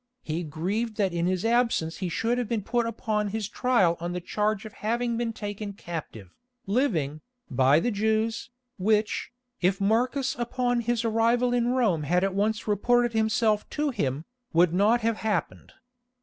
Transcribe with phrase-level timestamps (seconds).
[0.23, 4.13] He grieved that in his absence he should have been put upon his trial on
[4.13, 6.33] the charge of having been taken captive,
[6.65, 12.67] living, by the Jews, which, if Marcus upon his arrival in Rome had at once
[12.67, 15.71] reported himself to him, would not have happened.